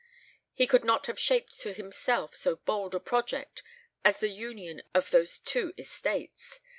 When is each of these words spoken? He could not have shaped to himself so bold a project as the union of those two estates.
He 0.51 0.65
could 0.65 0.83
not 0.83 1.05
have 1.05 1.19
shaped 1.19 1.59
to 1.59 1.73
himself 1.73 2.35
so 2.35 2.55
bold 2.55 2.95
a 2.95 2.99
project 2.99 3.61
as 4.03 4.17
the 4.17 4.29
union 4.29 4.81
of 4.95 5.11
those 5.11 5.37
two 5.37 5.75
estates. 5.77 6.59